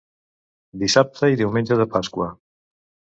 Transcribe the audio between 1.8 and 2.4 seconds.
de Pasqua.